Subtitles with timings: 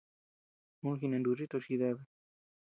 [0.87, 2.03] Un jinanuchi toch gideabe.